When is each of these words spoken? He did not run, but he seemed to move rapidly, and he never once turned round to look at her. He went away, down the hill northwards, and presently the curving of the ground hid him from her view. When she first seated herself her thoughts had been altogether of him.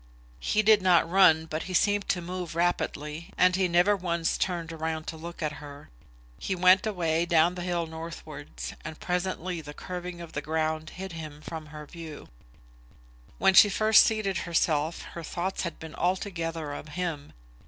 He 0.39 0.63
did 0.63 0.81
not 0.81 1.07
run, 1.07 1.45
but 1.45 1.65
he 1.69 1.75
seemed 1.75 2.09
to 2.09 2.23
move 2.23 2.55
rapidly, 2.55 3.29
and 3.37 3.55
he 3.55 3.67
never 3.67 3.95
once 3.95 4.35
turned 4.35 4.71
round 4.71 5.05
to 5.05 5.15
look 5.15 5.43
at 5.43 5.51
her. 5.61 5.91
He 6.39 6.55
went 6.55 6.87
away, 6.87 7.23
down 7.27 7.53
the 7.53 7.61
hill 7.61 7.85
northwards, 7.85 8.73
and 8.83 8.99
presently 8.99 9.61
the 9.61 9.75
curving 9.75 10.19
of 10.19 10.31
the 10.33 10.41
ground 10.41 10.89
hid 10.97 11.11
him 11.11 11.39
from 11.39 11.67
her 11.67 11.85
view. 11.85 12.29
When 13.37 13.53
she 13.53 13.69
first 13.69 14.03
seated 14.03 14.37
herself 14.49 15.03
her 15.13 15.21
thoughts 15.21 15.61
had 15.61 15.77
been 15.77 15.93
altogether 15.93 16.73
of 16.73 16.87
him. 16.97 17.33